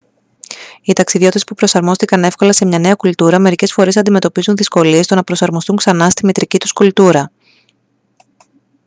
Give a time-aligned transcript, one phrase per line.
[0.81, 5.23] οι ταξιδιώτες που προσαρμόστηκαν εύκολα σε μια νέα κουλτούρα μερικές φορές αντιμετωπίζουν δυσκολίες στο να
[5.23, 7.31] προσαρμοστούν ξανά στη μητρική τους κουλτούρα